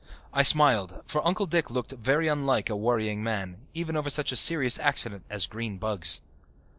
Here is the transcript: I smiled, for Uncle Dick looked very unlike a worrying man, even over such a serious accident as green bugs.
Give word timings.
I 0.33 0.41
smiled, 0.41 1.03
for 1.05 1.23
Uncle 1.27 1.45
Dick 1.45 1.69
looked 1.69 1.91
very 1.91 2.27
unlike 2.27 2.71
a 2.71 2.75
worrying 2.75 3.21
man, 3.23 3.67
even 3.75 3.95
over 3.95 4.09
such 4.09 4.31
a 4.31 4.35
serious 4.35 4.79
accident 4.79 5.25
as 5.29 5.45
green 5.45 5.77
bugs. 5.77 6.21